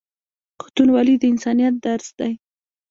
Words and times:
پښتونولي 0.57 1.15
د 1.21 1.23
انسانیت 1.31 1.75
درس 1.85 2.07
دی. 2.19 2.31